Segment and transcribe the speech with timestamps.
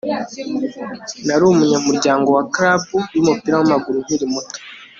[1.25, 2.81] nari umunyamuryango wa club
[3.13, 4.57] yumupira wamaguru nkiri muto